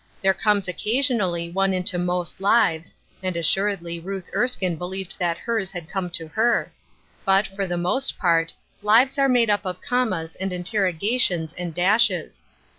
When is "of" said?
9.63-9.79